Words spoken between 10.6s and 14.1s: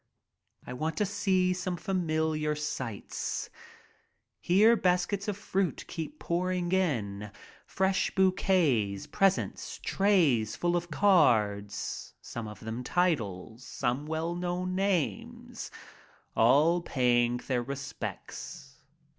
of cards, some of them titles, some